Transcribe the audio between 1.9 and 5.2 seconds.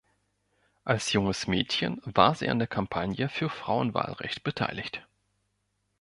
war sie an der Kampagne für Frauenwahlrecht beteiligt.